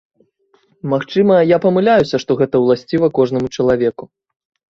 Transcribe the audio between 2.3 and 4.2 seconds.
гэта ўласціва кожнаму чалавеку.